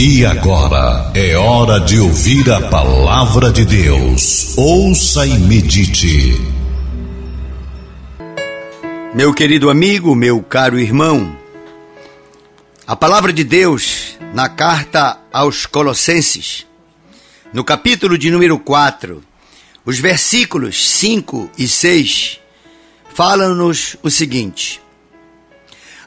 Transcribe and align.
E 0.00 0.24
agora 0.24 1.10
é 1.12 1.36
hora 1.36 1.80
de 1.80 1.98
ouvir 1.98 2.48
a 2.52 2.68
palavra 2.68 3.50
de 3.50 3.64
Deus. 3.64 4.56
Ouça 4.56 5.26
e 5.26 5.36
medite. 5.36 6.40
Meu 9.12 9.34
querido 9.34 9.68
amigo, 9.68 10.14
meu 10.14 10.40
caro 10.40 10.78
irmão, 10.78 11.36
a 12.86 12.94
palavra 12.94 13.32
de 13.32 13.42
Deus 13.42 14.16
na 14.32 14.48
carta 14.48 15.18
aos 15.32 15.66
Colossenses, 15.66 16.64
no 17.52 17.64
capítulo 17.64 18.16
de 18.16 18.30
número 18.30 18.56
4, 18.56 19.20
os 19.84 19.98
versículos 19.98 20.90
5 20.90 21.50
e 21.58 21.66
6, 21.66 22.38
falam-nos 23.12 23.96
o 24.00 24.08
seguinte: 24.08 24.80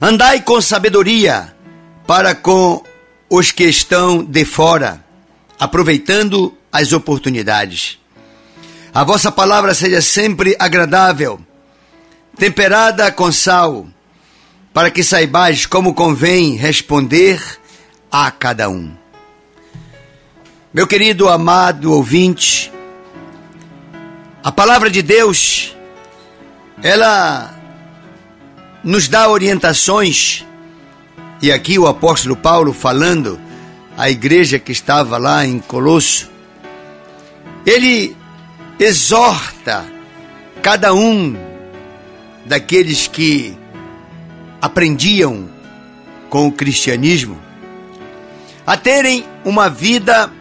Andai 0.02 0.40
com 0.40 0.62
sabedoria 0.62 1.54
para 2.08 2.34
com 2.34 2.82
os 3.34 3.50
que 3.50 3.64
estão 3.64 4.26
de 4.26 4.44
fora, 4.44 5.02
aproveitando 5.58 6.54
as 6.70 6.92
oportunidades. 6.92 7.98
A 8.94 9.06
vossa 9.06 9.32
palavra 9.32 9.74
seja 9.74 10.02
sempre 10.02 10.54
agradável, 10.60 11.40
temperada 12.36 13.10
com 13.10 13.32
sal, 13.32 13.88
para 14.74 14.92
que 14.92 15.02
saibais 15.02 15.66
como 15.66 15.94
convém 15.94 16.58
responder 16.58 17.42
a 18.12 18.30
cada 18.32 18.68
um. 18.70 18.92
Meu 20.74 20.86
querido 20.86 21.30
amado 21.30 21.94
ouvinte, 21.94 22.70
a 24.44 24.52
palavra 24.52 24.90
de 24.90 25.02
Deus, 25.02 25.74
ela 26.84 27.58
nos 28.84 29.08
dá 29.08 29.30
orientações 29.30 30.46
e 31.42 31.52
aqui 31.52 31.80
o 31.80 31.88
apóstolo 31.88 32.36
Paulo 32.36 32.72
falando 32.72 33.40
à 33.98 34.10
igreja 34.10 34.60
que 34.60 34.72
estava 34.72 35.18
lá 35.18 35.46
em 35.46 35.60
Colosso, 35.60 36.30
ele 37.66 38.16
exorta 38.80 39.86
cada 40.62 40.94
um 40.94 41.36
daqueles 42.46 43.08
que 43.08 43.58
aprendiam 44.62 45.50
com 46.30 46.48
o 46.48 46.52
cristianismo 46.52 47.40
a 48.66 48.78
terem 48.78 49.26
uma 49.44 49.68
vida 49.70 50.32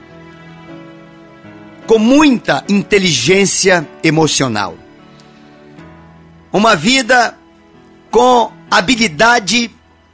com 1.87 1.99
muita 1.99 2.63
inteligência 2.69 3.89
emocional. 4.05 4.77
Uma 6.53 6.77
vida 6.77 7.37
com 8.11 8.53
habilidade 8.71 9.71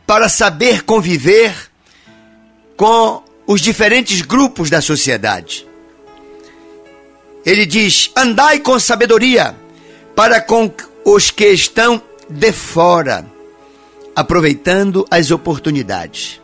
para 0.07 0.29
saber 0.29 0.83
conviver 0.83 1.55
com 2.77 3.23
os 3.47 3.61
diferentes 3.61 4.23
grupos 4.23 4.71
da 4.71 4.81
sociedade. 4.81 5.67
Ele 7.45 7.67
diz: 7.67 8.11
andai 8.17 8.61
com 8.61 8.79
sabedoria 8.79 9.55
para 10.15 10.41
com 10.41 10.71
os 11.05 11.31
que 11.31 11.49
estão 11.49 12.03
de 12.29 12.53
fora, 12.53 13.25
aproveitando 14.15 15.07
as 15.11 15.31
oportunidades. 15.31 16.41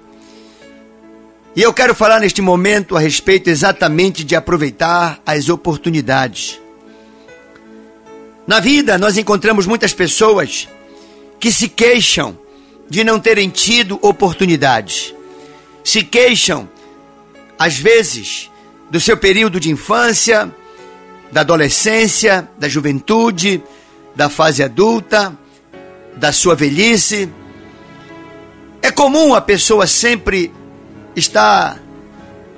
E 1.55 1.61
eu 1.61 1.73
quero 1.75 1.95
falar 1.95 2.21
neste 2.21 2.41
momento 2.41 2.97
a 2.97 3.01
respeito 3.01 3.51
exatamente 3.51 4.25
de 4.25 4.35
aproveitar 4.35 5.21
as 5.27 5.49
oportunidades. 5.49 6.59
Na 8.47 8.59
vida, 8.59 8.97
nós 8.97 9.19
encontramos 9.19 9.67
muitas 9.67 9.93
pessoas 9.93 10.67
que 11.39 11.53
se 11.53 11.69
queixam 11.69 12.39
de 12.93 13.03
não 13.03 13.19
terem 13.19 13.49
tido 13.49 13.99
oportunidades. 14.03 15.15
Se 15.83 16.05
queixam, 16.05 16.69
às 17.59 17.79
vezes, 17.79 18.51
do 18.91 19.01
seu 19.01 19.17
período 19.17 19.59
de 19.59 19.71
infância, 19.71 20.55
da 21.33 21.41
adolescência, 21.41 22.47
da 22.59 22.69
juventude, 22.69 23.63
da 24.15 24.29
fase 24.29 24.63
adulta, 24.63 25.33
da 26.17 26.33
sua 26.33 26.55
velhice. 26.55 27.31
É 28.83 28.91
comum 28.91 29.33
a 29.33 29.41
pessoa 29.41 29.87
sempre 29.87 30.53
estar 31.17 31.81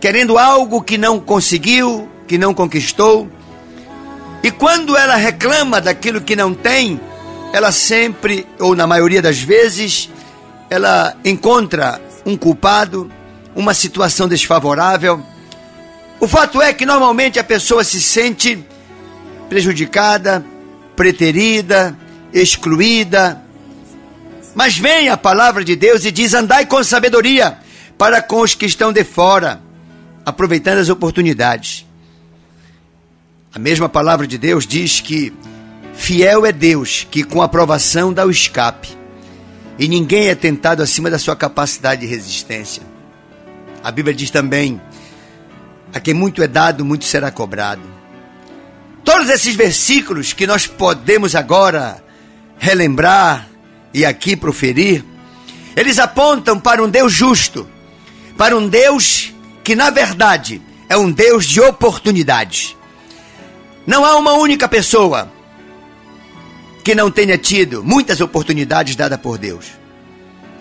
querendo 0.01 0.37
algo 0.37 0.83
que 0.83 0.99
não 0.99 1.21
conseguiu, 1.21 2.09
que 2.27 2.37
não 2.37 2.53
conquistou. 2.53 3.31
E 4.43 4.51
quando 4.51 4.97
ela 4.97 5.15
reclama 5.15 5.81
daquilo 5.81 6.21
que 6.21 6.35
não 6.35 6.53
tem, 6.53 7.01
ela 7.53 7.71
sempre, 7.71 8.45
ou 8.59 8.75
na 8.75 8.85
maioria 8.85 9.23
das 9.23 9.39
vezes, 9.39 10.11
ela 10.75 11.17
encontra 11.25 12.01
um 12.27 12.37
culpado, 12.37 13.09
uma 13.55 13.73
situação 13.73 14.27
desfavorável. 14.27 15.23
O 16.19 16.27
fato 16.27 16.61
é 16.61 16.73
que 16.73 16.85
normalmente 16.85 17.39
a 17.39 17.45
pessoa 17.45 17.85
se 17.85 18.01
sente 18.03 18.59
prejudicada, 19.49 20.45
preterida, 20.97 21.97
excluída. 22.33 23.41
Mas 24.53 24.77
vem 24.77 25.09
a 25.09 25.17
palavra 25.17 25.63
de 25.63 25.77
Deus 25.77 26.05
e 26.05 26.11
diz: 26.11 26.35
andai 26.35 26.67
com 26.67 26.83
sabedoria 26.83 27.59
para 27.97 28.21
com 28.21 28.41
os 28.41 28.57
que 28.57 28.67
estão 28.67 28.93
de 28.93 29.05
fora, 29.05 29.61
aproveitando 30.27 30.79
as 30.79 30.89
oportunidades. 30.89 31.87
A 33.55 33.61
mesma 33.61 33.89
palavra 33.89 34.27
de 34.27 34.37
Deus 34.37 34.67
diz 34.67 35.01
que 35.01 35.33
fiel 35.95 36.45
é 36.45 36.51
Deus 36.51 37.07
que 37.09 37.23
com 37.23 37.41
aprovação 37.41 38.13
dá 38.13 38.27
o 38.27 38.31
escape 38.31 39.04
e 39.79 39.89
ninguém 39.89 40.29
é 40.29 40.35
tentado 40.35 40.83
acima 40.83 41.11
da 41.11 41.19
sua 41.19 41.35
capacidade 41.35 42.03
de 42.03 42.07
resistência. 42.07 42.83
A 43.83 43.91
Bíblia 43.91 44.15
diz 44.15 44.31
também: 44.31 44.81
a 45.93 46.01
quem 46.01 46.15
muito 46.15 46.43
é 46.43 46.47
dado, 46.47 46.85
muito 46.85 47.05
será 47.05 47.31
cobrado. 47.31 47.83
Todos 49.05 49.29
esses 49.29 49.55
versículos 49.55 50.33
que 50.33 50.47
nós 50.47 50.67
podemos 50.67 51.35
agora 51.35 52.03
relembrar 52.59 53.49
e 53.93 54.05
aqui 54.05 54.35
proferir, 54.35 55.05
eles 55.77 55.99
apontam 55.99 56.59
para 56.59 56.83
um 56.83 56.89
Deus 56.89 57.13
justo, 57.13 57.69
para 58.37 58.57
um 58.57 58.69
Deus 58.69 59.35
que, 59.63 59.77
na 59.77 59.91
verdade, 59.91 60.63
é 60.89 60.97
um 60.97 61.11
Deus 61.11 61.45
de 61.47 61.61
oportunidades. 61.61 62.77
Não 63.87 64.05
há 64.05 64.17
uma 64.17 64.33
única 64.35 64.67
pessoa 64.67 65.31
que 66.85 66.95
não 66.95 67.11
tenha 67.11 67.39
tido 67.39 67.83
muitas 67.83 68.21
oportunidades 68.21 68.95
dadas 68.95 69.19
por 69.19 69.39
Deus. 69.39 69.73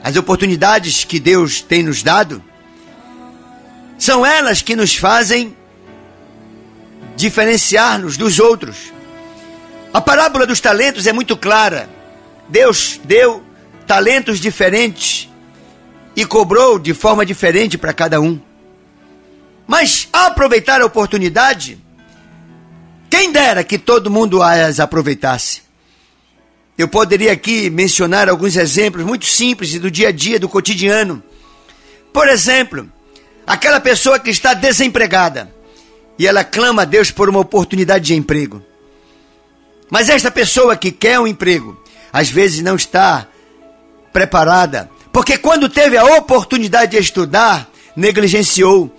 As 0.02 0.16
oportunidades 0.16 1.04
que 1.04 1.20
Deus 1.20 1.62
tem 1.62 1.84
nos 1.84 2.02
dado 2.02 2.42
são 3.98 4.26
elas 4.26 4.62
que 4.62 4.76
nos 4.76 4.96
fazem 4.96 5.56
diferenciar-nos 7.18 8.16
dos 8.16 8.40
outros. 8.40 8.94
A 9.94 10.00
parábola 10.00 10.46
dos 10.46 10.62
talentos 10.62 11.06
é 11.08 11.14
muito 11.14 11.36
clara. 11.36 11.90
Deus 12.48 13.00
deu 13.04 13.44
talentos 13.86 14.40
diferentes 14.40 15.30
e 16.16 16.26
cobrou 16.26 16.80
de 16.80 16.94
forma 16.94 17.26
diferente 17.26 17.78
para 17.78 17.94
cada 17.94 18.22
um. 18.22 18.40
Mas 19.68 20.08
aproveitar 20.12 20.82
a 20.82 20.86
oportunidade, 20.86 21.78
quem 23.10 23.32
dera 23.32 23.64
que 23.64 23.78
todo 23.78 24.10
mundo 24.10 24.42
as 24.42 24.80
aproveitasse. 24.80 25.73
Eu 26.78 26.88
poderia 26.88 27.32
aqui 27.32 27.70
mencionar 27.70 28.28
alguns 28.28 28.56
exemplos 28.56 29.06
muito 29.06 29.26
simples 29.26 29.78
do 29.80 29.92
dia 29.92 30.08
a 30.10 30.12
dia, 30.12 30.40
do 30.40 30.50
cotidiano. 30.50 31.22
Por 32.12 32.28
exemplo, 32.28 32.90
aquela 33.46 33.80
pessoa 33.80 34.20
que 34.20 34.32
está 34.32 34.54
desempregada 34.54 35.54
e 36.18 36.26
ela 36.26 36.44
clama 36.44 36.82
a 36.82 36.86
Deus 36.86 37.12
por 37.12 37.30
uma 37.30 37.40
oportunidade 37.40 38.06
de 38.06 38.16
emprego. 38.16 38.62
Mas 39.90 40.10
esta 40.10 40.32
pessoa 40.32 40.76
que 40.76 40.92
quer 40.92 41.20
um 41.20 41.28
emprego, 41.28 41.80
às 42.12 42.30
vezes 42.30 42.62
não 42.62 42.76
está 42.76 43.28
preparada, 44.12 44.90
porque 45.12 45.38
quando 45.38 45.70
teve 45.70 45.96
a 45.96 46.06
oportunidade 46.18 46.92
de 46.92 46.98
estudar, 46.98 47.70
negligenciou. 47.96 48.92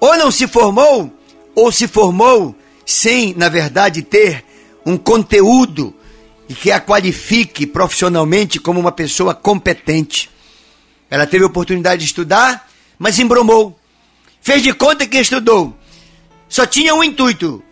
Ou 0.00 0.16
não 0.16 0.30
se 0.30 0.48
formou, 0.48 1.12
ou 1.54 1.70
se 1.70 1.86
formou 1.86 2.54
sem, 2.86 3.34
na 3.34 3.50
verdade, 3.50 4.00
ter 4.00 4.42
um 4.84 4.96
conteúdo 4.96 5.94
e 6.48 6.54
que 6.54 6.70
a 6.70 6.80
qualifique 6.80 7.66
profissionalmente 7.66 8.60
como 8.60 8.80
uma 8.80 8.92
pessoa 8.92 9.34
competente. 9.34 10.30
Ela 11.10 11.26
teve 11.26 11.44
a 11.44 11.46
oportunidade 11.46 12.00
de 12.00 12.06
estudar, 12.06 12.68
mas 12.98 13.18
embromou. 13.18 13.78
Fez 14.40 14.62
de 14.62 14.72
conta 14.72 15.06
que 15.06 15.18
estudou. 15.18 15.76
Só 16.48 16.66
tinha 16.66 16.94
um 16.94 17.04
intuito: 17.04 17.62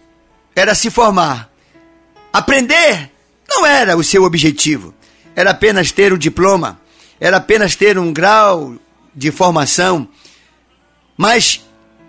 era 0.55 0.75
se 0.75 0.91
formar. 0.91 1.51
Aprender 2.33 3.11
não 3.49 3.67
era 3.67 3.97
o 3.97 4.05
seu 4.05 4.25
objetivo. 4.25 4.95
Era 5.35 5.51
apenas 5.51 5.93
ter 5.93 6.13
um 6.13 6.19
diploma, 6.19 6.81
era 7.19 7.37
apenas 7.37 7.77
ter 7.77 7.99
um 7.99 8.13
grau 8.13 8.75
de 9.15 9.31
formação. 9.31 10.09
Mas 11.17 11.65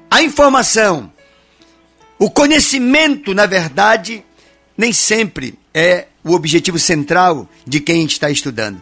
a 0.09 0.21
informação, 0.21 1.11
o 2.19 2.29
conhecimento, 2.29 3.33
na 3.33 3.45
verdade, 3.45 4.23
nem 4.77 4.91
sempre 4.91 5.57
é 5.73 6.07
o 6.23 6.33
objetivo 6.33 6.77
central 6.77 7.49
de 7.65 7.79
quem 7.79 8.05
está 8.05 8.29
estudando. 8.29 8.81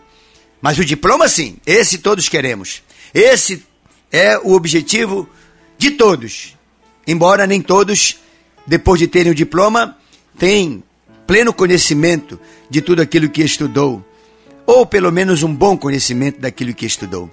Mas 0.62 0.78
o 0.78 0.86
diploma, 0.86 1.28
sim, 1.28 1.58
esse 1.66 2.00
todos 2.00 2.28
queremos. 2.28 2.82
Esse 3.14 3.64
é 4.12 4.38
o 4.38 4.54
objetivo 4.54 5.30
de 5.78 5.92
todos. 5.92 6.58
Embora 7.08 7.48
nem 7.48 7.62
todos, 7.62 8.18
depois 8.68 9.00
de 9.00 9.08
terem 9.08 9.32
o 9.32 9.36
diploma, 9.36 9.98
tenham 10.38 10.84
pleno 11.26 11.54
conhecimento 11.54 12.40
de 12.70 12.82
tudo 12.82 13.02
aquilo 13.02 13.30
que 13.30 13.44
estudou, 13.44 14.04
ou 14.66 14.86
pelo 14.86 15.12
menos 15.12 15.44
um 15.44 15.54
bom 15.54 15.78
conhecimento 15.78 16.40
daquilo 16.40 16.74
que 16.74 16.86
estudou. 16.86 17.30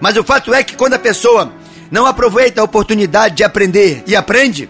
Mas 0.00 0.16
o 0.16 0.24
fato 0.24 0.52
é 0.52 0.62
que 0.62 0.76
quando 0.76 0.94
a 0.94 0.98
pessoa 0.98 1.52
não 1.90 2.06
aproveita 2.06 2.60
a 2.60 2.64
oportunidade 2.64 3.36
de 3.36 3.44
aprender 3.44 4.02
e 4.06 4.14
aprende, 4.14 4.68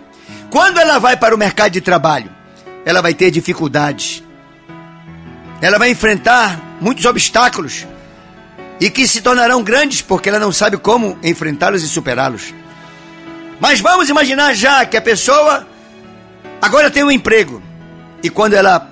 quando 0.50 0.78
ela 0.78 0.98
vai 0.98 1.16
para 1.16 1.34
o 1.34 1.38
mercado 1.38 1.72
de 1.72 1.80
trabalho, 1.80 2.30
ela 2.84 3.00
vai 3.00 3.14
ter 3.14 3.30
dificuldades. 3.30 4.22
Ela 5.60 5.78
vai 5.78 5.90
enfrentar 5.90 6.60
muitos 6.80 7.04
obstáculos 7.04 7.86
e 8.80 8.88
que 8.88 9.06
se 9.06 9.20
tornarão 9.20 9.62
grandes 9.62 10.00
porque 10.00 10.28
ela 10.28 10.38
não 10.38 10.52
sabe 10.52 10.78
como 10.78 11.18
enfrentá-los 11.22 11.82
e 11.82 11.88
superá-los. 11.88 12.54
Mas 13.60 13.80
vamos 13.80 14.08
imaginar 14.08 14.54
já 14.54 14.86
que 14.86 14.96
a 14.96 15.02
pessoa 15.02 15.66
agora 16.62 16.90
tem 16.90 17.04
um 17.04 17.10
emprego 17.10 17.62
e 18.22 18.30
quando 18.30 18.54
ela 18.54 18.90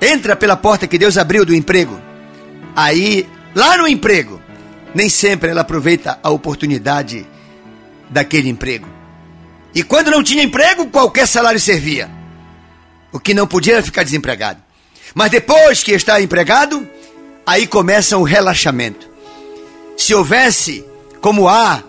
entra 0.00 0.34
pela 0.34 0.56
porta 0.56 0.86
que 0.86 0.98
Deus 0.98 1.18
abriu 1.18 1.44
do 1.44 1.54
emprego, 1.54 2.00
aí 2.74 3.28
lá 3.54 3.76
no 3.76 3.86
emprego, 3.86 4.40
nem 4.94 5.08
sempre 5.08 5.50
ela 5.50 5.60
aproveita 5.60 6.18
a 6.22 6.30
oportunidade 6.30 7.26
daquele 8.08 8.48
emprego. 8.48 8.91
E 9.74 9.82
quando 9.82 10.10
não 10.10 10.22
tinha 10.22 10.42
emprego, 10.42 10.86
qualquer 10.86 11.26
salário 11.26 11.60
servia. 11.60 12.10
O 13.10 13.18
que 13.18 13.34
não 13.34 13.46
podia 13.46 13.74
era 13.74 13.82
ficar 13.82 14.02
desempregado. 14.02 14.62
Mas 15.14 15.30
depois 15.30 15.82
que 15.82 15.92
está 15.92 16.20
empregado, 16.20 16.86
aí 17.46 17.66
começa 17.66 18.16
o 18.16 18.22
relaxamento. 18.22 19.10
Se 19.96 20.14
houvesse, 20.14 20.84
como 21.20 21.48
há, 21.48 21.82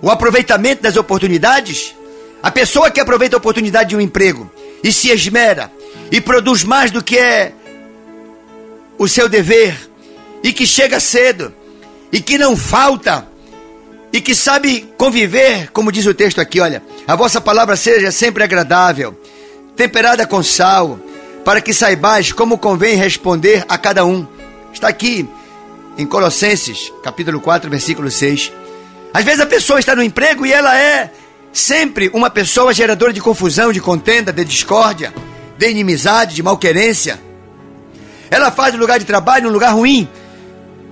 o 0.00 0.10
aproveitamento 0.10 0.82
das 0.82 0.96
oportunidades, 0.96 1.94
a 2.42 2.50
pessoa 2.50 2.90
que 2.90 3.00
aproveita 3.00 3.36
a 3.36 3.38
oportunidade 3.38 3.90
de 3.90 3.96
um 3.96 4.00
emprego 4.00 4.50
e 4.82 4.92
se 4.92 5.10
esmera 5.10 5.72
e 6.10 6.20
produz 6.20 6.62
mais 6.62 6.90
do 6.90 7.02
que 7.02 7.16
é 7.16 7.52
o 8.98 9.08
seu 9.08 9.28
dever 9.28 9.90
e 10.42 10.52
que 10.52 10.66
chega 10.66 11.00
cedo 11.00 11.52
e 12.12 12.20
que 12.20 12.38
não 12.38 12.56
falta 12.56 13.26
e 14.14 14.20
que 14.20 14.32
sabe 14.32 14.94
conviver, 14.96 15.72
como 15.72 15.90
diz 15.90 16.06
o 16.06 16.14
texto 16.14 16.40
aqui, 16.40 16.60
olha, 16.60 16.80
a 17.04 17.16
vossa 17.16 17.40
palavra 17.40 17.74
seja 17.74 18.12
sempre 18.12 18.44
agradável, 18.44 19.20
temperada 19.74 20.24
com 20.24 20.40
sal, 20.40 21.00
para 21.44 21.60
que 21.60 21.74
saibais 21.74 22.32
como 22.32 22.56
convém 22.56 22.94
responder 22.94 23.64
a 23.68 23.76
cada 23.76 24.04
um. 24.04 24.24
Está 24.72 24.86
aqui 24.86 25.28
em 25.98 26.06
Colossenses, 26.06 26.92
capítulo 27.02 27.40
4, 27.40 27.68
versículo 27.68 28.08
6. 28.08 28.52
Às 29.12 29.24
vezes 29.24 29.40
a 29.40 29.46
pessoa 29.46 29.80
está 29.80 29.96
no 29.96 30.02
emprego 30.02 30.46
e 30.46 30.52
ela 30.52 30.78
é 30.78 31.10
sempre 31.52 32.08
uma 32.14 32.30
pessoa 32.30 32.72
geradora 32.72 33.12
de 33.12 33.20
confusão, 33.20 33.72
de 33.72 33.80
contenda, 33.80 34.32
de 34.32 34.44
discórdia, 34.44 35.12
de 35.58 35.68
inimizade, 35.68 36.36
de 36.36 36.42
malquerência. 36.44 37.20
Ela 38.30 38.52
faz 38.52 38.76
o 38.76 38.78
lugar 38.78 39.00
de 39.00 39.06
trabalho 39.06 39.48
um 39.48 39.52
lugar 39.52 39.74
ruim, 39.74 40.08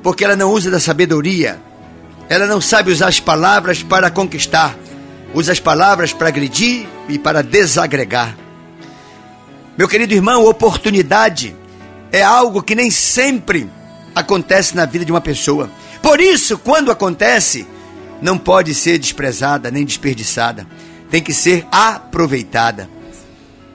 porque 0.03 0.25
ela 0.25 0.35
não 0.35 0.51
usa 0.51 0.73
da 0.73 0.81
sabedoria, 0.81 1.61
ela 2.29 2.47
não 2.47 2.61
sabe 2.61 2.91
usar 2.91 3.09
as 3.09 3.21
palavras 3.21 3.83
para 3.83 4.11
conquistar, 4.11 4.77
usa 5.35 5.53
as 5.53 5.61
palavras 5.61 6.13
para 6.13 6.29
agredir 6.29 6.87
e 7.09 7.19
para 7.19 7.43
desagregar. 7.43 8.37
Meu 9.77 9.89
querido 9.89 10.15
irmão, 10.15 10.45
oportunidade 10.45 11.55
é 12.11 12.23
algo 12.23 12.63
que 12.63 12.75
nem 12.75 12.91
sempre 12.91 13.69
acontece 14.15 14.77
na 14.77 14.85
vida 14.85 15.05
de 15.05 15.13
uma 15.13 15.21
pessoa. 15.21 15.71
Por 16.03 16.21
isso, 16.21 16.59
quando 16.59 16.91
acontece, 16.91 17.67
não 18.21 18.37
pode 18.37 18.75
ser 18.75 18.99
desprezada 18.99 19.71
nem 19.71 19.85
desperdiçada. 19.85 20.67
Tem 21.11 21.23
que 21.23 21.33
ser 21.33 21.67
aproveitada. 21.71 22.89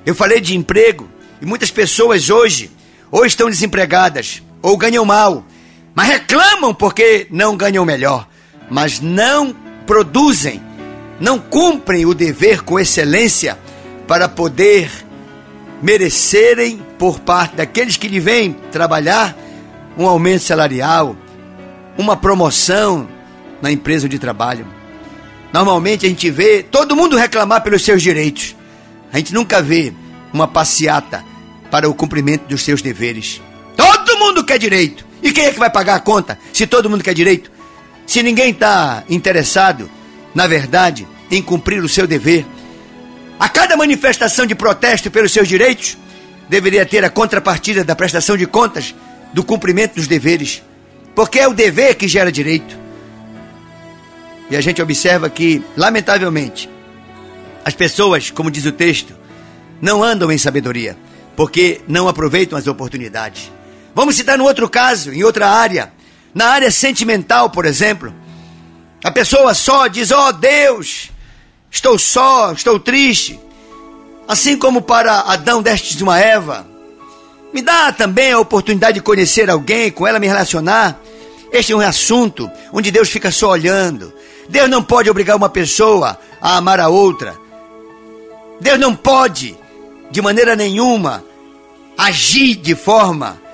Eu 0.05 0.15
falei 0.15 0.39
de 0.39 0.55
emprego 0.55 1.09
e 1.41 1.45
muitas 1.45 1.71
pessoas 1.71 2.29
hoje 2.29 2.71
ou 3.11 3.25
estão 3.25 3.49
desempregadas 3.49 4.41
ou 4.61 4.77
ganham 4.77 5.05
mal, 5.05 5.45
mas 5.93 6.07
reclamam 6.07 6.73
porque 6.73 7.27
não 7.29 7.57
ganham 7.57 7.85
melhor 7.85 8.27
mas 8.69 8.99
não 8.99 9.55
produzem, 9.85 10.61
não 11.19 11.39
cumprem 11.39 12.05
o 12.05 12.13
dever 12.13 12.61
com 12.61 12.79
excelência 12.79 13.57
para 14.07 14.27
poder 14.27 14.89
merecerem 15.81 16.81
por 16.97 17.19
parte 17.19 17.55
daqueles 17.55 17.97
que 17.97 18.07
lhe 18.07 18.19
vêm 18.19 18.53
trabalhar 18.71 19.35
um 19.97 20.07
aumento 20.07 20.43
salarial, 20.43 21.15
uma 21.97 22.15
promoção 22.15 23.07
na 23.61 23.71
empresa 23.71 24.07
de 24.07 24.19
trabalho. 24.19 24.67
Normalmente 25.51 26.05
a 26.05 26.09
gente 26.09 26.29
vê 26.29 26.61
todo 26.61 26.95
mundo 26.95 27.15
reclamar 27.15 27.63
pelos 27.63 27.83
seus 27.83 28.01
direitos. 28.01 28.55
A 29.11 29.17
gente 29.17 29.33
nunca 29.33 29.61
vê 29.61 29.93
uma 30.33 30.47
passeata 30.47 31.23
para 31.71 31.89
o 31.89 31.93
cumprimento 31.93 32.47
dos 32.47 32.61
seus 32.63 32.81
deveres. 32.81 33.41
Todo 33.75 34.19
mundo 34.19 34.43
quer 34.43 34.59
direito. 34.59 35.05
E 35.21 35.31
quem 35.31 35.45
é 35.45 35.51
que 35.51 35.59
vai 35.59 35.69
pagar 35.69 35.95
a 35.95 35.99
conta 35.99 36.37
se 36.53 36.67
todo 36.67 36.89
mundo 36.89 37.03
quer 37.03 37.13
direito? 37.13 37.51
Se 38.07 38.23
ninguém 38.23 38.51
está 38.51 39.03
interessado, 39.09 39.91
na 40.33 40.47
verdade, 40.47 41.05
em 41.29 41.41
cumprir 41.41 41.83
o 41.83 41.89
seu 41.89 42.07
dever, 42.07 42.45
a 43.37 43.49
cada 43.49 43.75
manifestação 43.75 44.45
de 44.45 44.55
protesto 44.55 45.11
pelos 45.11 45.33
seus 45.33 45.47
direitos, 45.47 45.97
deveria 46.47 46.85
ter 46.85 47.03
a 47.03 47.09
contrapartida 47.09 47.83
da 47.83 47.95
prestação 47.95 48.37
de 48.37 48.47
contas 48.47 48.95
do 49.33 49.43
cumprimento 49.43 49.95
dos 49.95 50.07
deveres, 50.07 50.63
porque 51.13 51.37
é 51.37 51.47
o 51.47 51.53
dever 51.53 51.95
que 51.95 52.07
gera 52.07 52.31
direito. 52.31 52.77
E 54.49 54.55
a 54.55 54.61
gente 54.61 54.81
observa 54.81 55.29
que, 55.29 55.61
lamentavelmente, 55.75 56.69
as 57.65 57.73
pessoas, 57.73 58.31
como 58.31 58.49
diz 58.49 58.65
o 58.65 58.71
texto, 58.71 59.13
não 59.81 60.01
andam 60.01 60.31
em 60.31 60.37
sabedoria, 60.37 60.95
porque 61.35 61.81
não 61.89 62.07
aproveitam 62.07 62.57
as 62.57 62.67
oportunidades. 62.67 63.51
Vamos 63.93 64.15
citar 64.15 64.37
no 64.37 64.45
outro 64.45 64.69
caso, 64.69 65.11
em 65.11 65.23
outra 65.23 65.49
área, 65.49 65.91
na 66.37 66.49
área 66.49 66.69
sentimental, 66.69 67.49
por 67.49 67.65
exemplo, 67.65 68.13
a 69.03 69.09
pessoa 69.09 69.55
só 69.55 69.87
diz: 69.87 70.11
Ó 70.11 70.27
oh, 70.27 70.31
Deus, 70.31 71.09
estou 71.71 71.97
só, 71.97 72.51
estou 72.51 72.79
triste. 72.79 73.39
Assim 74.27 74.55
como 74.55 74.83
para 74.83 75.21
Adão 75.21 75.63
destes 75.63 75.99
uma 75.99 76.19
Eva. 76.19 76.67
Me 77.51 77.59
dá 77.59 77.91
também 77.91 78.33
a 78.33 78.39
oportunidade 78.39 78.95
de 78.95 79.01
conhecer 79.01 79.49
alguém, 79.49 79.89
com 79.89 80.05
ela 80.05 80.19
me 80.19 80.27
relacionar. 80.27 80.99
Este 81.51 81.71
é 81.71 81.75
um 81.75 81.81
assunto 81.81 82.51
onde 82.71 82.91
Deus 82.91 83.09
fica 83.09 83.31
só 83.31 83.49
olhando. 83.49 84.13
Deus 84.47 84.69
não 84.69 84.83
pode 84.83 85.09
obrigar 85.09 85.35
uma 85.35 85.49
pessoa 85.49 86.19
a 86.39 86.57
amar 86.57 86.79
a 86.79 86.87
outra. 86.87 87.35
Deus 88.61 88.79
não 88.79 88.95
pode, 88.95 89.57
de 90.11 90.21
maneira 90.21 90.55
nenhuma, 90.55 91.23
agir 91.97 92.53
de 92.57 92.75
forma 92.75 93.46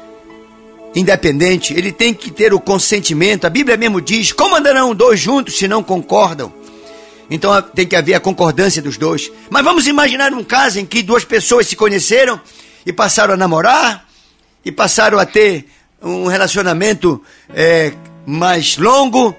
independente, 0.96 1.74
ele 1.74 1.92
tem 1.92 2.14
que 2.14 2.32
ter 2.32 2.54
o 2.54 2.60
consentimento. 2.60 3.46
A 3.46 3.50
Bíblia 3.50 3.78
mesmo 3.78 4.00
diz: 4.00 4.32
como 4.32 4.56
andarão 4.56 4.94
dois 4.94 5.20
juntos 5.20 5.58
se 5.58 5.68
não 5.68 5.84
concordam? 5.84 6.54
Então 7.30 7.60
tem 7.62 7.88
que 7.88 7.96
haver 7.96 8.14
a 8.14 8.20
concordância 8.20 8.82
dos 8.82 8.98
dois. 8.98 9.32
Mas 9.50 9.64
vamos 9.64 9.88
imaginar 9.88 10.34
um 10.34 10.44
caso 10.44 10.80
em 10.80 10.86
que 10.86 11.02
duas 11.02 11.26
pessoas 11.26 11.68
se 11.68 11.76
conheceram 11.76 12.40
e 12.86 12.94
passaram 12.94 13.34
a 13.34 13.38
namorar 13.38 14.08
e 14.64 14.72
passaram 14.72 15.18
a 15.18 15.26
ter 15.26 15.66
um 16.02 16.28
relacionamento 16.28 17.24
é, 17.50 17.94
mais 18.26 18.78
longo. 18.78 19.36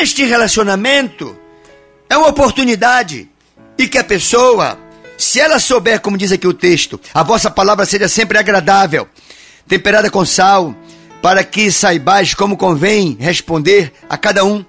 Este 0.00 0.24
relacionamento 0.24 1.36
é 2.08 2.16
uma 2.16 2.28
oportunidade 2.28 3.28
e 3.78 3.86
que 3.86 3.98
a 3.98 4.04
pessoa, 4.04 4.78
se 5.16 5.38
ela 5.38 5.58
souber, 5.58 6.00
como 6.00 6.18
diz 6.18 6.32
aqui 6.32 6.46
o 6.46 6.54
texto, 6.54 7.00
a 7.14 7.22
vossa 7.22 7.50
palavra 7.50 7.84
seja 7.84 8.08
sempre 8.08 8.38
agradável 8.38 9.08
temperada 9.66 10.10
com 10.10 10.24
sal, 10.24 10.74
para 11.22 11.42
que 11.42 11.70
saibais 11.72 12.34
como 12.34 12.56
convém 12.56 13.16
responder 13.18 13.92
a 14.08 14.16
cada 14.16 14.44
um. 14.44 14.64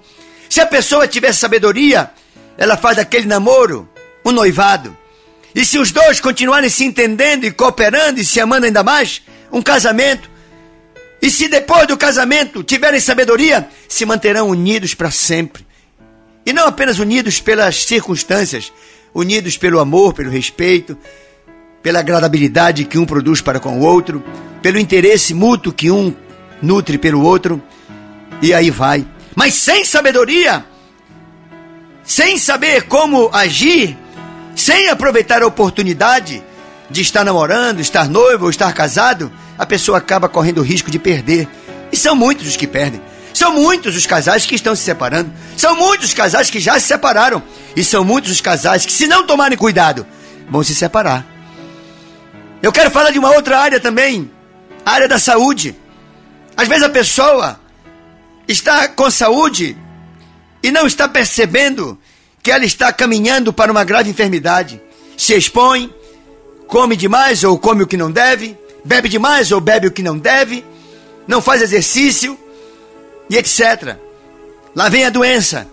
Se 0.48 0.60
a 0.60 0.66
pessoa 0.66 1.06
tiver 1.06 1.32
sabedoria, 1.32 2.10
ela 2.56 2.76
faz 2.76 2.96
daquele 2.96 3.26
namoro 3.26 3.88
um 4.24 4.32
noivado. 4.32 4.96
E 5.54 5.64
se 5.64 5.78
os 5.78 5.90
dois 5.90 6.20
continuarem 6.20 6.68
se 6.68 6.84
entendendo 6.84 7.44
e 7.44 7.50
cooperando 7.50 8.20
e 8.20 8.24
se 8.24 8.40
amando 8.40 8.66
ainda 8.66 8.82
mais, 8.82 9.22
um 9.52 9.62
casamento. 9.62 10.28
E 11.20 11.30
se 11.30 11.48
depois 11.48 11.86
do 11.86 11.96
casamento 11.96 12.62
tiverem 12.62 13.00
sabedoria, 13.00 13.68
se 13.88 14.04
manterão 14.04 14.48
unidos 14.48 14.94
para 14.94 15.10
sempre. 15.10 15.66
E 16.46 16.52
não 16.52 16.66
apenas 16.66 16.98
unidos 16.98 17.40
pelas 17.40 17.84
circunstâncias, 17.84 18.72
unidos 19.12 19.56
pelo 19.56 19.80
amor, 19.80 20.14
pelo 20.14 20.30
respeito, 20.30 20.96
pela 21.88 22.00
agradabilidade 22.00 22.84
que 22.84 22.98
um 22.98 23.06
produz 23.06 23.40
para 23.40 23.58
com 23.58 23.78
o 23.78 23.80
outro, 23.80 24.22
pelo 24.60 24.78
interesse 24.78 25.32
mútuo 25.32 25.72
que 25.72 25.90
um 25.90 26.14
nutre 26.60 26.98
pelo 26.98 27.22
outro, 27.22 27.62
e 28.42 28.52
aí 28.52 28.70
vai. 28.70 29.06
Mas 29.34 29.54
sem 29.54 29.86
sabedoria, 29.86 30.66
sem 32.04 32.36
saber 32.36 32.82
como 32.82 33.30
agir, 33.32 33.96
sem 34.54 34.90
aproveitar 34.90 35.42
a 35.42 35.46
oportunidade 35.46 36.42
de 36.90 37.00
estar 37.00 37.24
namorando, 37.24 37.80
estar 37.80 38.06
noivo 38.06 38.44
ou 38.44 38.50
estar 38.50 38.70
casado, 38.74 39.32
a 39.58 39.64
pessoa 39.64 39.96
acaba 39.96 40.28
correndo 40.28 40.58
o 40.58 40.62
risco 40.62 40.90
de 40.90 40.98
perder. 40.98 41.48
E 41.90 41.96
são 41.96 42.14
muitos 42.14 42.46
os 42.48 42.56
que 42.58 42.66
perdem. 42.66 43.00
São 43.32 43.54
muitos 43.54 43.96
os 43.96 44.04
casais 44.04 44.44
que 44.44 44.54
estão 44.54 44.76
se 44.76 44.82
separando. 44.82 45.32
São 45.56 45.74
muitos 45.74 46.08
os 46.08 46.14
casais 46.14 46.50
que 46.50 46.60
já 46.60 46.78
se 46.78 46.86
separaram. 46.86 47.42
E 47.74 47.82
são 47.82 48.04
muitos 48.04 48.30
os 48.30 48.42
casais 48.42 48.84
que, 48.84 48.92
se 48.92 49.06
não 49.06 49.26
tomarem 49.26 49.56
cuidado, 49.56 50.06
vão 50.50 50.62
se 50.62 50.74
separar. 50.74 51.37
Eu 52.62 52.72
quero 52.72 52.90
falar 52.90 53.10
de 53.10 53.18
uma 53.18 53.30
outra 53.30 53.58
área 53.58 53.78
também, 53.78 54.30
a 54.84 54.92
área 54.92 55.08
da 55.08 55.18
saúde. 55.18 55.76
Às 56.56 56.66
vezes 56.66 56.82
a 56.82 56.88
pessoa 56.88 57.60
está 58.48 58.88
com 58.88 59.08
saúde 59.10 59.76
e 60.62 60.70
não 60.72 60.86
está 60.86 61.08
percebendo 61.08 61.98
que 62.42 62.50
ela 62.50 62.64
está 62.64 62.92
caminhando 62.92 63.52
para 63.52 63.70
uma 63.70 63.84
grave 63.84 64.10
enfermidade. 64.10 64.80
Se 65.16 65.34
expõe, 65.34 65.92
come 66.66 66.96
demais 66.96 67.44
ou 67.44 67.58
come 67.58 67.84
o 67.84 67.86
que 67.86 67.96
não 67.96 68.10
deve, 68.10 68.58
bebe 68.84 69.08
demais 69.08 69.52
ou 69.52 69.60
bebe 69.60 69.86
o 69.86 69.92
que 69.92 70.02
não 70.02 70.18
deve, 70.18 70.64
não 71.28 71.40
faz 71.40 71.62
exercício 71.62 72.36
e 73.30 73.36
etc. 73.36 73.96
Lá 74.74 74.88
vem 74.88 75.04
a 75.04 75.10
doença. 75.10 75.68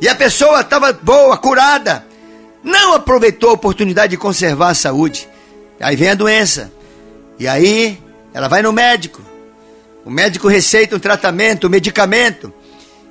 E 0.00 0.08
a 0.08 0.14
pessoa 0.14 0.60
estava 0.60 0.92
boa, 0.92 1.36
curada, 1.36 2.06
não 2.62 2.94
aproveitou 2.94 3.50
a 3.50 3.54
oportunidade 3.54 4.12
de 4.12 4.16
conservar 4.16 4.70
a 4.70 4.74
saúde. 4.74 5.28
Aí 5.80 5.96
vem 5.96 6.10
a 6.10 6.14
doença. 6.14 6.70
E 7.38 7.48
aí 7.48 7.98
ela 8.32 8.48
vai 8.48 8.62
no 8.62 8.72
médico. 8.72 9.22
O 10.04 10.10
médico 10.10 10.48
receita 10.48 10.96
um 10.96 10.98
tratamento, 10.98 11.66
um 11.66 11.70
medicamento. 11.70 12.52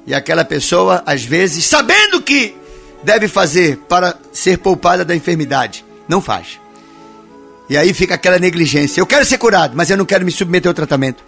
E 0.06 0.14
aquela 0.14 0.46
pessoa, 0.46 1.04
às 1.06 1.24
vezes, 1.24 1.66
sabendo 1.66 2.22
que 2.22 2.56
deve 3.04 3.28
fazer 3.28 3.78
para 3.90 4.18
ser 4.32 4.58
poupada 4.58 5.04
da 5.04 5.16
enfermidade, 5.16 5.86
não 6.08 6.22
faz. 6.22 6.60
E 7.70 7.78
aí 7.78 7.94
fica 7.94 8.16
aquela 8.16 8.40
negligência. 8.40 9.00
Eu 9.00 9.06
quero 9.06 9.26
ser 9.26 9.38
curado, 9.38 9.76
mas 9.76 9.90
eu 9.90 9.98
não 9.98 10.06
quero 10.06 10.26
me 10.26 10.32
submeter 10.32 10.70
ao 10.70 10.74
tratamento. 10.74 11.24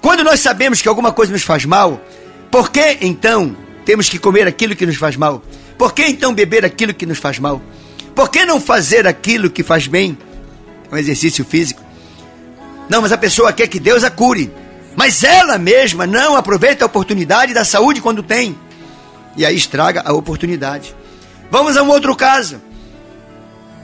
Quando 0.00 0.22
nós 0.22 0.40
sabemos 0.40 0.80
que 0.80 0.88
alguma 0.88 1.12
coisa 1.12 1.32
nos 1.32 1.42
faz 1.42 1.64
mal, 1.64 2.00
por 2.50 2.70
que 2.70 2.98
então 3.00 3.56
temos 3.84 4.08
que 4.08 4.18
comer 4.18 4.46
aquilo 4.46 4.76
que 4.76 4.86
nos 4.86 4.96
faz 4.96 5.16
mal? 5.16 5.42
Por 5.76 5.92
que 5.92 6.04
então 6.04 6.32
beber 6.32 6.64
aquilo 6.64 6.94
que 6.94 7.06
nos 7.06 7.18
faz 7.18 7.38
mal? 7.38 7.60
Por 8.14 8.30
que 8.30 8.44
não 8.44 8.60
fazer 8.60 9.06
aquilo 9.06 9.50
que 9.50 9.64
faz 9.64 9.88
bem? 9.88 10.16
Um 10.94 10.96
exercício 10.96 11.44
físico. 11.44 11.82
Não, 12.88 13.02
mas 13.02 13.10
a 13.10 13.18
pessoa 13.18 13.52
quer 13.52 13.66
que 13.66 13.80
Deus 13.80 14.04
a 14.04 14.10
cure. 14.10 14.52
Mas 14.94 15.24
ela 15.24 15.58
mesma 15.58 16.06
não 16.06 16.36
aproveita 16.36 16.84
a 16.84 16.86
oportunidade 16.86 17.52
da 17.52 17.64
saúde 17.64 18.00
quando 18.00 18.22
tem. 18.22 18.56
E 19.36 19.44
aí 19.44 19.56
estraga 19.56 20.04
a 20.04 20.12
oportunidade. 20.12 20.94
Vamos 21.50 21.76
a 21.76 21.82
um 21.82 21.88
outro 21.88 22.14
caso. 22.14 22.62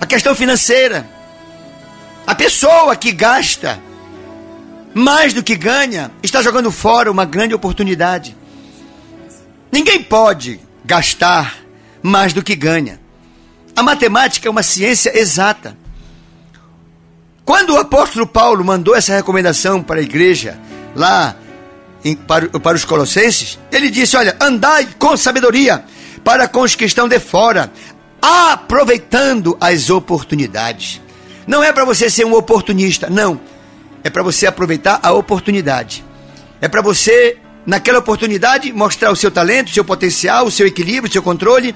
A 0.01 0.07
questão 0.07 0.37
financeira. 0.37 1.05
A 2.25 2.33
pessoa 2.33 2.95
que 2.95 3.11
gasta 3.11 3.81
mais 4.95 5.35
do 5.35 5.43
que 5.43 5.57
ganha 5.57 6.13
está 6.23 6.41
jogando 6.43 6.71
fora 6.71 7.11
uma 7.11 7.25
grande 7.25 7.55
oportunidade. 7.55 8.37
Ninguém 9.73 10.01
pode 10.01 10.61
gastar 10.85 11.57
mais 12.01 12.33
do 12.33 12.41
que 12.41 12.55
ganha. 12.55 13.01
A 13.75 13.83
matemática 13.83 14.47
é 14.47 14.51
uma 14.51 14.63
ciência 14.63 15.19
exata. 15.19 15.77
Quando 17.51 17.71
o 17.71 17.79
apóstolo 17.79 18.29
Paulo 18.29 18.65
mandou 18.65 18.95
essa 18.95 19.13
recomendação 19.13 19.83
para 19.83 19.99
a 19.99 20.03
igreja, 20.05 20.57
lá 20.95 21.35
em, 22.05 22.15
para, 22.15 22.49
para 22.49 22.77
os 22.77 22.85
colossenses, 22.85 23.59
ele 23.73 23.91
disse: 23.91 24.17
Olha, 24.17 24.37
andai 24.41 24.87
com 24.97 25.17
sabedoria 25.17 25.85
para 26.23 26.47
com 26.47 26.61
os 26.61 26.77
que 26.77 26.85
estão 26.85 27.09
de 27.09 27.19
fora, 27.19 27.69
aproveitando 28.23 29.57
as 29.61 29.91
oportunidades. 29.91 31.01
Não 31.45 31.61
é 31.61 31.73
para 31.73 31.85
você 31.85 32.09
ser 32.09 32.25
um 32.25 32.35
oportunista, 32.35 33.11
não. 33.11 33.41
É 34.05 34.11
para 34.11 34.23
você 34.23 34.47
aproveitar 34.47 35.01
a 35.03 35.11
oportunidade. 35.11 36.05
É 36.61 36.69
para 36.69 36.83
você, 36.83 37.37
naquela 37.67 37.99
oportunidade, 37.99 38.73
mostrar 38.73 39.11
o 39.11 39.17
seu 39.17 39.29
talento, 39.29 39.71
o 39.71 39.75
seu 39.75 39.85
potencial, 39.85 40.47
o 40.47 40.53
seu 40.53 40.69
equilíbrio, 40.69 41.11
o 41.11 41.13
seu 41.13 41.21
controle. 41.21 41.75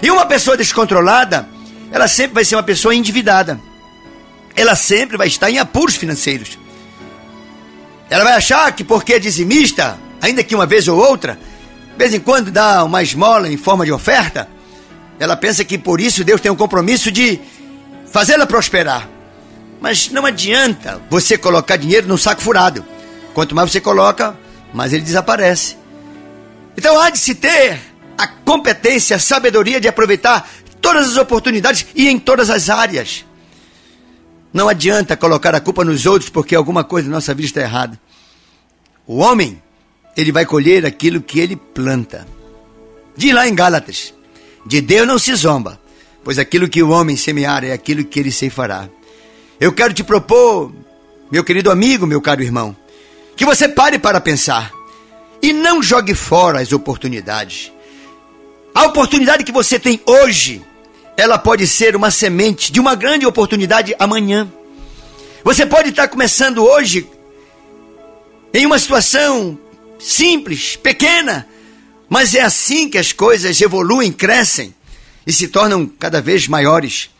E 0.00 0.12
uma 0.12 0.26
pessoa 0.26 0.56
descontrolada, 0.56 1.48
ela 1.90 2.06
sempre 2.06 2.34
vai 2.34 2.44
ser 2.44 2.54
uma 2.54 2.62
pessoa 2.62 2.94
endividada. 2.94 3.58
Ela 4.58 4.74
sempre 4.74 5.16
vai 5.16 5.28
estar 5.28 5.48
em 5.48 5.60
apuros 5.60 5.94
financeiros. 5.94 6.58
Ela 8.10 8.24
vai 8.24 8.32
achar 8.32 8.72
que 8.72 8.82
porque 8.82 9.14
é 9.14 9.18
dizimista, 9.20 9.96
ainda 10.20 10.42
que 10.42 10.52
uma 10.52 10.66
vez 10.66 10.88
ou 10.88 10.98
outra, 10.98 11.38
de 11.92 11.96
vez 11.96 12.12
em 12.12 12.18
quando 12.18 12.50
dá 12.50 12.82
uma 12.82 13.00
esmola 13.00 13.48
em 13.48 13.56
forma 13.56 13.84
de 13.84 13.92
oferta, 13.92 14.48
ela 15.16 15.36
pensa 15.36 15.64
que 15.64 15.78
por 15.78 16.00
isso 16.00 16.24
Deus 16.24 16.40
tem 16.40 16.50
um 16.50 16.56
compromisso 16.56 17.12
de 17.12 17.38
fazê-la 18.10 18.46
prosperar. 18.46 19.08
Mas 19.80 20.10
não 20.10 20.26
adianta 20.26 21.00
você 21.08 21.38
colocar 21.38 21.76
dinheiro 21.76 22.08
num 22.08 22.18
saco 22.18 22.42
furado. 22.42 22.84
Quanto 23.34 23.54
mais 23.54 23.70
você 23.70 23.80
coloca, 23.80 24.36
mais 24.74 24.92
ele 24.92 25.02
desaparece. 25.02 25.76
Então 26.76 27.00
há 27.00 27.10
de 27.10 27.18
se 27.18 27.36
ter 27.36 27.78
a 28.16 28.26
competência, 28.26 29.14
a 29.14 29.20
sabedoria 29.20 29.80
de 29.80 29.86
aproveitar 29.86 30.50
todas 30.80 31.06
as 31.10 31.16
oportunidades 31.16 31.86
e 31.94 32.08
em 32.08 32.18
todas 32.18 32.50
as 32.50 32.68
áreas. 32.68 33.27
Não 34.52 34.68
adianta 34.68 35.16
colocar 35.16 35.54
a 35.54 35.60
culpa 35.60 35.84
nos 35.84 36.06
outros 36.06 36.30
porque 36.30 36.54
alguma 36.54 36.82
coisa 36.82 37.08
na 37.08 37.16
nossa 37.16 37.34
vida 37.34 37.48
está 37.48 37.60
errada. 37.60 38.00
O 39.06 39.18
homem, 39.18 39.62
ele 40.16 40.32
vai 40.32 40.44
colher 40.44 40.84
aquilo 40.84 41.20
que 41.20 41.38
ele 41.38 41.56
planta. 41.56 42.26
Diz 43.16 43.34
lá 43.34 43.48
em 43.48 43.54
Gálatas: 43.54 44.14
de 44.66 44.80
Deus 44.80 45.06
não 45.06 45.18
se 45.18 45.34
zomba, 45.34 45.80
pois 46.22 46.38
aquilo 46.38 46.68
que 46.68 46.82
o 46.82 46.90
homem 46.90 47.16
semear 47.16 47.64
é 47.64 47.72
aquilo 47.72 48.04
que 48.04 48.20
ele 48.20 48.32
ceifará. 48.32 48.88
Eu 49.60 49.72
quero 49.72 49.94
te 49.94 50.04
propor, 50.04 50.72
meu 51.30 51.42
querido 51.42 51.70
amigo, 51.70 52.06
meu 52.06 52.20
caro 52.20 52.42
irmão, 52.42 52.76
que 53.36 53.44
você 53.44 53.68
pare 53.68 53.98
para 53.98 54.20
pensar 54.20 54.72
e 55.42 55.52
não 55.52 55.82
jogue 55.82 56.14
fora 56.14 56.60
as 56.60 56.72
oportunidades. 56.72 57.72
A 58.74 58.86
oportunidade 58.86 59.44
que 59.44 59.52
você 59.52 59.78
tem 59.78 60.00
hoje 60.06 60.62
ela 61.18 61.36
pode 61.36 61.66
ser 61.66 61.96
uma 61.96 62.12
semente 62.12 62.70
de 62.70 62.78
uma 62.78 62.94
grande 62.94 63.26
oportunidade 63.26 63.92
amanhã. 63.98 64.48
Você 65.42 65.66
pode 65.66 65.88
estar 65.88 66.06
começando 66.06 66.64
hoje 66.64 67.08
em 68.54 68.64
uma 68.64 68.78
situação 68.78 69.58
simples, 69.98 70.76
pequena, 70.76 71.44
mas 72.08 72.36
é 72.36 72.40
assim 72.40 72.88
que 72.88 72.96
as 72.96 73.12
coisas 73.12 73.60
evoluem, 73.60 74.12
crescem 74.12 74.72
e 75.26 75.32
se 75.32 75.48
tornam 75.48 75.86
cada 75.86 76.22
vez 76.22 76.46
maiores. 76.46 77.10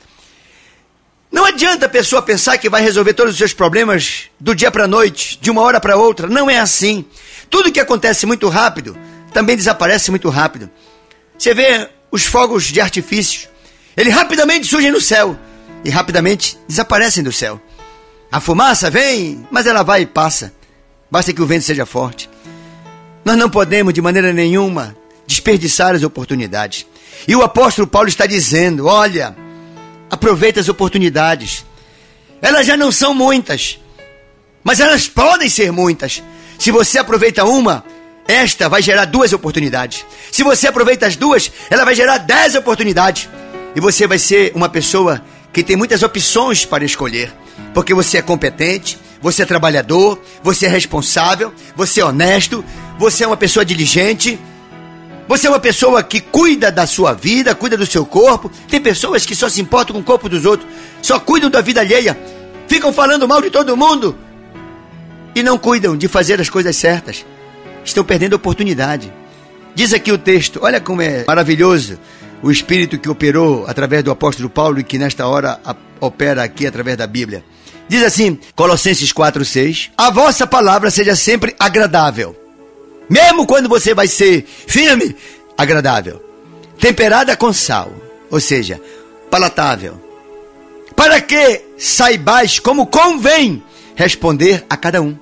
Não 1.28 1.44
adianta 1.44 1.86
a 1.86 1.88
pessoa 1.88 2.22
pensar 2.22 2.56
que 2.56 2.70
vai 2.70 2.80
resolver 2.80 3.14
todos 3.14 3.32
os 3.32 3.38
seus 3.38 3.52
problemas 3.52 4.26
do 4.38 4.54
dia 4.54 4.70
para 4.70 4.84
a 4.84 4.88
noite, 4.88 5.40
de 5.42 5.50
uma 5.50 5.62
hora 5.62 5.80
para 5.80 5.96
outra. 5.96 6.28
Não 6.28 6.48
é 6.48 6.60
assim. 6.60 7.04
Tudo 7.50 7.72
que 7.72 7.80
acontece 7.80 8.26
muito 8.26 8.48
rápido 8.48 8.96
também 9.32 9.56
desaparece 9.56 10.12
muito 10.12 10.28
rápido. 10.28 10.70
Você 11.36 11.52
vê 11.52 11.90
os 12.12 12.24
fogos 12.26 12.66
de 12.66 12.80
artifício. 12.80 13.57
Eles 13.98 14.14
rapidamente 14.14 14.68
surgem 14.68 14.92
no 14.92 15.00
céu 15.00 15.36
e 15.84 15.90
rapidamente 15.90 16.56
desaparecem 16.68 17.20
do 17.20 17.32
céu. 17.32 17.60
A 18.30 18.40
fumaça 18.40 18.88
vem, 18.88 19.44
mas 19.50 19.66
ela 19.66 19.82
vai 19.82 20.02
e 20.02 20.06
passa. 20.06 20.52
Basta 21.10 21.32
que 21.32 21.42
o 21.42 21.46
vento 21.46 21.64
seja 21.64 21.84
forte. 21.84 22.30
Nós 23.24 23.36
não 23.36 23.50
podemos, 23.50 23.92
de 23.92 24.00
maneira 24.00 24.32
nenhuma, 24.32 24.96
desperdiçar 25.26 25.96
as 25.96 26.04
oportunidades. 26.04 26.86
E 27.26 27.34
o 27.34 27.42
apóstolo 27.42 27.88
Paulo 27.88 28.08
está 28.08 28.24
dizendo: 28.24 28.86
olha, 28.86 29.36
aproveita 30.08 30.60
as 30.60 30.68
oportunidades. 30.68 31.66
Elas 32.40 32.68
já 32.68 32.76
não 32.76 32.92
são 32.92 33.12
muitas, 33.12 33.80
mas 34.62 34.78
elas 34.78 35.08
podem 35.08 35.50
ser 35.50 35.72
muitas. 35.72 36.22
Se 36.56 36.70
você 36.70 37.00
aproveita 37.00 37.44
uma, 37.44 37.84
esta 38.28 38.68
vai 38.68 38.80
gerar 38.80 39.06
duas 39.06 39.32
oportunidades. 39.32 40.06
Se 40.30 40.44
você 40.44 40.68
aproveita 40.68 41.04
as 41.04 41.16
duas, 41.16 41.50
ela 41.68 41.84
vai 41.84 41.96
gerar 41.96 42.18
dez 42.18 42.54
oportunidades. 42.54 43.28
E 43.74 43.80
você 43.80 44.06
vai 44.06 44.18
ser 44.18 44.52
uma 44.54 44.68
pessoa 44.68 45.22
que 45.52 45.62
tem 45.62 45.76
muitas 45.76 46.02
opções 46.02 46.64
para 46.64 46.84
escolher. 46.84 47.32
Porque 47.74 47.94
você 47.94 48.18
é 48.18 48.22
competente, 48.22 48.98
você 49.20 49.42
é 49.42 49.46
trabalhador, 49.46 50.20
você 50.42 50.66
é 50.66 50.68
responsável, 50.68 51.52
você 51.74 52.00
é 52.00 52.04
honesto, 52.04 52.64
você 52.98 53.24
é 53.24 53.26
uma 53.26 53.36
pessoa 53.36 53.64
diligente, 53.64 54.38
você 55.26 55.46
é 55.46 55.50
uma 55.50 55.60
pessoa 55.60 56.02
que 56.02 56.20
cuida 56.20 56.70
da 56.70 56.86
sua 56.86 57.12
vida, 57.12 57.54
cuida 57.54 57.76
do 57.76 57.86
seu 57.86 58.06
corpo. 58.06 58.50
Tem 58.68 58.80
pessoas 58.80 59.26
que 59.26 59.34
só 59.34 59.48
se 59.48 59.60
importam 59.60 59.94
com 59.94 60.00
o 60.00 60.04
corpo 60.04 60.28
dos 60.28 60.44
outros, 60.44 60.68
só 61.02 61.20
cuidam 61.20 61.50
da 61.50 61.60
vida 61.60 61.80
alheia, 61.80 62.18
ficam 62.66 62.92
falando 62.92 63.28
mal 63.28 63.42
de 63.42 63.50
todo 63.50 63.76
mundo 63.76 64.16
e 65.34 65.42
não 65.42 65.58
cuidam 65.58 65.96
de 65.96 66.08
fazer 66.08 66.40
as 66.40 66.48
coisas 66.48 66.76
certas. 66.76 67.26
Estão 67.84 68.04
perdendo 68.04 68.34
a 68.34 68.36
oportunidade. 68.36 69.12
Diz 69.74 69.92
aqui 69.92 70.10
o 70.10 70.18
texto, 70.18 70.60
olha 70.62 70.80
como 70.80 71.02
é 71.02 71.24
maravilhoso 71.26 71.98
o 72.42 72.50
Espírito 72.50 72.98
que 72.98 73.08
operou 73.08 73.64
através 73.66 74.02
do 74.04 74.10
apóstolo 74.10 74.48
Paulo 74.48 74.78
e 74.78 74.84
que 74.84 74.98
nesta 74.98 75.26
hora 75.26 75.60
opera 76.00 76.42
aqui 76.42 76.66
através 76.66 76.96
da 76.96 77.06
Bíblia. 77.06 77.44
Diz 77.88 78.02
assim, 78.02 78.38
Colossenses 78.54 79.12
4,6: 79.12 79.90
A 79.96 80.10
vossa 80.10 80.46
palavra 80.46 80.90
seja 80.90 81.16
sempre 81.16 81.54
agradável, 81.58 82.36
mesmo 83.08 83.46
quando 83.46 83.68
você 83.68 83.94
vai 83.94 84.06
ser 84.06 84.44
firme, 84.44 85.16
agradável, 85.56 86.22
temperada 86.78 87.36
com 87.36 87.52
sal, 87.52 87.92
ou 88.30 88.38
seja, 88.38 88.80
palatável, 89.30 90.00
para 90.94 91.20
que 91.20 91.62
saibais 91.78 92.58
como 92.58 92.86
convém 92.86 93.62
responder 93.94 94.64
a 94.68 94.76
cada 94.76 95.00
um. 95.00 95.16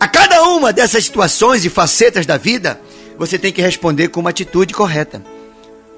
A 0.00 0.08
cada 0.08 0.42
uma 0.44 0.72
dessas 0.72 1.04
situações 1.04 1.64
e 1.64 1.68
facetas 1.68 2.24
da 2.24 2.36
vida, 2.36 2.80
você 3.18 3.36
tem 3.36 3.52
que 3.52 3.60
responder 3.60 4.08
com 4.08 4.20
uma 4.20 4.30
atitude 4.30 4.72
correta, 4.72 5.22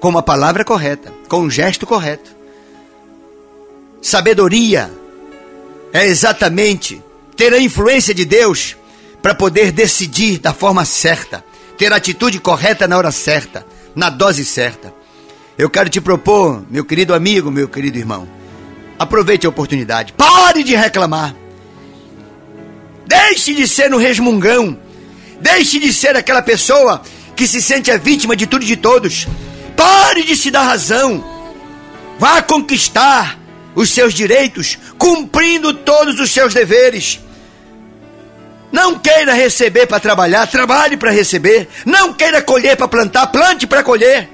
com 0.01 0.09
uma 0.09 0.23
palavra 0.23 0.65
correta, 0.65 1.13
com 1.29 1.41
um 1.41 1.49
gesto 1.49 1.85
correto. 1.85 2.35
Sabedoria 4.01 4.91
é 5.93 6.07
exatamente 6.07 7.01
ter 7.37 7.53
a 7.53 7.59
influência 7.59 8.11
de 8.11 8.25
Deus 8.25 8.75
para 9.21 9.35
poder 9.35 9.71
decidir 9.71 10.39
da 10.39 10.53
forma 10.53 10.83
certa, 10.85 11.45
ter 11.77 11.93
a 11.93 11.97
atitude 11.97 12.39
correta 12.39 12.87
na 12.87 12.97
hora 12.97 13.11
certa, 13.11 13.63
na 13.95 14.09
dose 14.09 14.43
certa. 14.43 14.91
Eu 15.55 15.69
quero 15.69 15.87
te 15.87 16.01
propor, 16.01 16.63
meu 16.67 16.83
querido 16.83 17.13
amigo, 17.13 17.51
meu 17.51 17.67
querido 17.67 17.99
irmão, 17.99 18.27
aproveite 18.97 19.45
a 19.45 19.49
oportunidade, 19.49 20.13
pare 20.13 20.63
de 20.63 20.75
reclamar, 20.75 21.35
deixe 23.05 23.53
de 23.53 23.67
ser 23.67 23.87
no 23.87 23.97
resmungão, 23.97 24.75
deixe 25.39 25.77
de 25.77 25.93
ser 25.93 26.15
aquela 26.15 26.41
pessoa 26.41 27.03
que 27.35 27.45
se 27.45 27.61
sente 27.61 27.91
a 27.91 27.97
vítima 27.97 28.35
de 28.35 28.47
tudo 28.47 28.63
e 28.63 28.67
de 28.67 28.77
todos, 28.77 29.27
pare 29.81 30.23
de 30.23 30.35
se 30.35 30.51
dar 30.51 30.61
razão, 30.63 31.23
vá 32.19 32.39
conquistar 32.39 33.39
os 33.73 33.89
seus 33.89 34.13
direitos, 34.13 34.77
cumprindo 34.95 35.73
todos 35.73 36.19
os 36.19 36.29
seus 36.29 36.53
deveres. 36.53 37.19
Não 38.71 38.99
queira 38.99 39.33
receber 39.33 39.87
para 39.87 39.99
trabalhar, 39.99 40.45
trabalhe 40.47 40.95
para 40.95 41.11
receber. 41.11 41.67
Não 41.85 42.13
queira 42.13 42.41
colher 42.41 42.77
para 42.77 42.87
plantar, 42.87 43.27
plante 43.27 43.65
para 43.65 43.83
colher. 43.83 44.29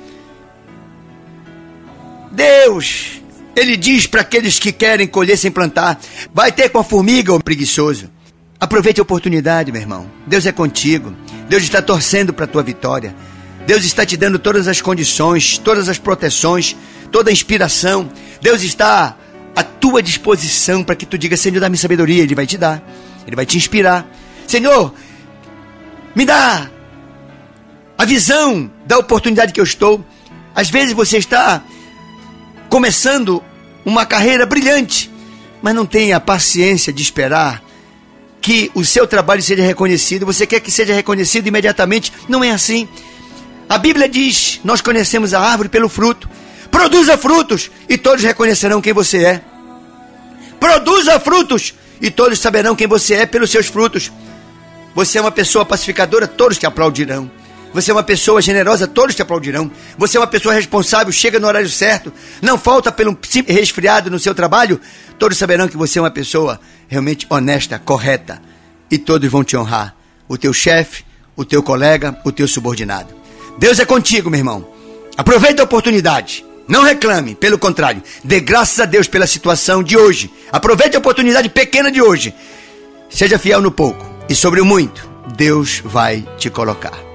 Deus, 2.32 3.22
Ele 3.56 3.76
diz 3.76 4.06
para 4.06 4.22
aqueles 4.22 4.60
que 4.60 4.72
querem 4.72 5.08
colher 5.08 5.38
sem 5.38 5.50
plantar: 5.50 6.00
vai 6.34 6.52
ter 6.52 6.70
com 6.70 6.80
a 6.80 6.84
formiga, 6.84 7.34
ô 7.34 7.40
preguiçoso. 7.40 8.12
Aproveite 8.60 9.00
a 9.00 9.04
oportunidade, 9.04 9.72
meu 9.72 9.82
irmão. 9.82 10.12
Deus 10.28 10.46
é 10.46 10.52
contigo. 10.52 11.16
Deus 11.48 11.64
está 11.64 11.82
torcendo 11.82 12.34
para 12.34 12.46
a 12.46 12.48
tua 12.48 12.64
vitória. 12.64 13.16
Deus 13.68 13.84
está 13.84 14.06
te 14.06 14.16
dando 14.16 14.40
todas 14.40 14.66
as 14.70 14.80
condições, 14.80 15.58
todas 15.58 15.90
as 15.90 15.98
proteções, 15.98 16.74
toda 17.12 17.30
a 17.30 17.34
inspiração. 17.34 18.10
Deus 18.42 18.64
está 18.64 19.18
à 19.54 19.62
tua 19.62 20.02
disposição 20.02 20.86
para 20.86 20.96
que 20.96 21.06
tu 21.06 21.18
diga, 21.18 21.36
Senhor, 21.36 21.60
dá-me 21.60 21.78
sabedoria. 21.78 22.24
Ele 22.24 22.34
vai 22.34 22.48
te 22.48 22.58
dar. 22.58 22.82
Ele 23.28 23.36
vai 23.36 23.46
te 23.46 23.58
inspirar. 23.58 24.10
Senhor, 24.48 24.94
me 26.16 26.26
dá 26.26 26.72
a 27.98 28.06
visão 28.06 28.72
da 28.86 28.98
oportunidade 29.00 29.52
que 29.52 29.60
eu 29.60 29.66
estou. 29.66 30.02
Às 30.56 30.70
vezes 30.70 30.94
você 30.94 31.18
está 31.18 31.62
começando 32.70 33.44
uma 33.84 34.06
carreira 34.06 34.46
brilhante, 34.46 35.12
mas 35.62 35.76
não 35.76 35.86
tem 35.86 36.14
a 36.14 36.22
paciência 36.22 36.94
de 36.94 37.04
esperar 37.04 37.62
que 38.40 38.72
o 38.74 38.86
seu 38.86 39.06
trabalho 39.06 39.44
seja 39.44 39.62
reconhecido. 39.62 40.26
Você 40.26 40.48
quer 40.48 40.62
que 40.62 40.72
seja 40.72 40.94
reconhecido 40.94 41.48
imediatamente? 41.48 42.14
Não 42.30 42.42
é 42.42 42.52
assim. 42.52 42.88
A 43.70 43.78
Bíblia 43.78 44.08
diz: 44.08 44.60
Nós 44.64 44.82
conhecemos 44.82 45.34
a 45.34 45.42
árvore 45.42 45.70
pelo 45.70 45.90
fruto. 45.90 46.30
Produza 46.72 47.18
frutos 47.18 47.72
e 47.88 47.98
todos 47.98 48.24
reconhecerão 48.24 48.82
quem 48.82 48.94
você 48.94 49.24
é. 49.24 49.42
Produza 50.60 51.20
frutos 51.20 51.74
e 52.02 52.10
todos 52.12 52.40
saberão 52.40 52.76
quem 52.76 52.88
você 52.88 53.16
é 53.16 53.26
pelos 53.26 53.50
seus 53.50 53.68
frutos. 53.68 54.12
Você 54.94 55.18
é 55.18 55.22
uma 55.22 55.32
pessoa 55.32 55.66
pacificadora, 55.66 56.28
todos 56.28 56.58
te 56.58 56.66
aplaudirão. 56.66 57.30
Você 57.74 57.92
é 57.92 57.94
uma 57.94 58.04
pessoa 58.04 58.42
generosa, 58.42 58.88
todos 58.88 59.14
te 59.14 59.22
aplaudirão. 59.22 59.70
Você 59.98 60.18
é 60.18 60.20
uma 60.20 60.28
pessoa 60.28 60.56
responsável, 60.56 61.12
chega 61.12 61.40
no 61.40 61.48
horário 61.48 61.70
certo, 61.70 62.12
não 62.42 62.58
falta 62.58 62.92
pelo 62.92 63.18
simples 63.28 63.56
resfriado 63.56 64.10
no 64.10 64.18
seu 64.18 64.34
trabalho, 64.34 64.80
todos 65.20 65.38
saberão 65.38 65.68
que 65.68 65.78
você 65.78 66.00
é 66.00 66.02
uma 66.02 66.10
pessoa 66.10 66.60
realmente 66.88 67.28
honesta, 67.30 67.78
correta, 67.78 68.42
e 68.90 68.98
todos 68.98 69.30
vão 69.30 69.44
te 69.44 69.56
honrar. 69.56 69.96
O 70.28 70.38
teu 70.38 70.54
chefe, 70.54 71.06
o 71.36 71.46
teu 71.46 71.62
colega, 71.62 72.20
o 72.24 72.32
teu 72.32 72.48
subordinado. 72.48 73.17
Deus 73.58 73.80
é 73.80 73.86
contigo, 73.86 74.30
meu 74.30 74.40
irmão. 74.40 74.68
Aproveita 75.18 75.62
a 75.62 75.66
oportunidade. 75.66 76.46
Não 76.68 76.84
reclame, 76.84 77.34
pelo 77.34 77.58
contrário, 77.58 78.04
dê 78.24 78.40
graças 78.40 78.80
a 78.80 78.86
Deus 78.86 79.08
pela 79.08 79.26
situação 79.26 79.82
de 79.82 79.98
hoje. 79.98 80.32
Aproveite 80.52 80.96
a 80.96 81.00
oportunidade 81.00 81.50
pequena 81.50 81.90
de 81.90 82.02
hoje. 82.02 82.34
Seja 83.10 83.40
fiel 83.40 83.62
no 83.62 83.72
pouco 83.72 84.06
e 84.28 84.36
sobre 84.36 84.60
o 84.60 84.66
muito, 84.66 85.10
Deus 85.36 85.82
vai 85.84 86.28
te 86.38 86.50
colocar. 86.50 87.07